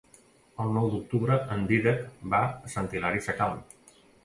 El 0.63 0.71
nou 0.77 0.89
d'octubre 0.93 1.37
en 1.57 1.61
Dídac 1.73 2.03
va 2.33 2.41
a 2.49 2.73
Sant 2.77 2.91
Hilari 2.97 3.25
Sacalm. 3.29 3.65